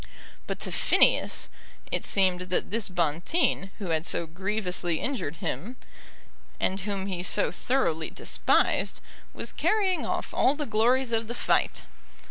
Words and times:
But 0.47 0.57
to 0.61 0.71
Phineas 0.71 1.47
it 1.91 2.03
seemed 2.03 2.49
that 2.49 2.71
this 2.71 2.89
Bonteen, 2.89 3.69
who 3.77 3.89
had 3.89 4.03
so 4.03 4.25
grievously 4.25 4.99
injured 4.99 5.35
him, 5.35 5.75
and 6.59 6.79
whom 6.79 7.05
he 7.05 7.21
so 7.21 7.51
thoroughly 7.51 8.09
despised, 8.09 8.99
was 9.31 9.51
carrying 9.53 10.03
off 10.03 10.33
all 10.33 10.55
the 10.55 10.65
glories 10.65 11.11
of 11.11 11.27
the 11.27 11.35
fight. 11.35 11.83